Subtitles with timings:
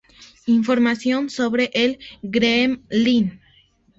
[0.47, 3.39] Información sobre el Gremlin